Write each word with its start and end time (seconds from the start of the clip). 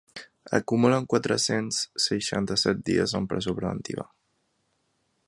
Acumulen 0.59 1.03
quatre-cents 1.11 1.77
seixanta-set 2.07 2.83
dies 2.89 3.15
en 3.21 3.29
presó 3.35 3.55
preventiva. 3.61 4.11